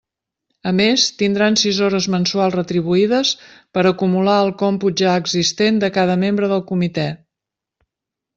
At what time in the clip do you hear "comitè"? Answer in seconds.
6.73-7.07